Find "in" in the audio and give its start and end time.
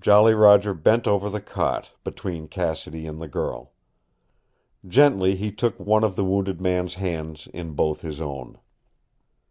7.52-7.74